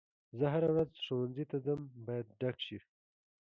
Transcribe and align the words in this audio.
زه 0.37 0.45
هره 0.53 0.69
ورځ 0.73 0.91
ښوونځي 1.05 1.45
ته 1.51 1.57
ځم 1.65 1.79
باید 2.07 2.27
ډک 2.39 2.55
شي. 2.65 2.79